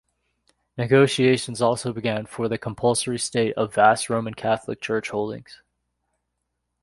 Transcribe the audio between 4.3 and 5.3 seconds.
Catholic Church